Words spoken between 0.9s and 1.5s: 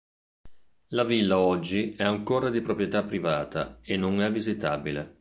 villa